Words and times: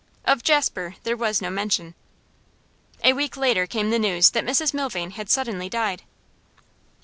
Of 0.25 0.41
Jasper 0.41 0.95
there 1.03 1.15
was 1.15 1.43
no 1.43 1.51
mention. 1.51 1.93
A 3.03 3.13
week 3.13 3.37
later 3.37 3.67
came 3.67 3.91
the 3.91 3.99
news 3.99 4.31
that 4.31 4.43
Mrs 4.43 4.73
Milvain 4.73 5.11
had 5.11 5.29
suddenly 5.29 5.69
died. 5.69 6.01